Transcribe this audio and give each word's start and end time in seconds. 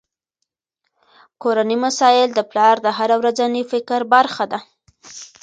کورني 1.41 1.77
مسایل 1.85 2.29
د 2.35 2.39
پلار 2.51 2.75
د 2.85 2.87
هره 2.97 3.15
ورځني 3.21 3.63
فکر 3.71 3.99
برخه 4.13 4.45
ده. 4.51 4.59